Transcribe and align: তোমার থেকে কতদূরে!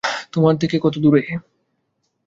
তোমার 0.33 0.55
থেকে 0.61 0.77
কতদূরে! 0.79 1.21